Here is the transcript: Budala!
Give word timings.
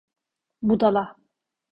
Budala! 0.71 1.03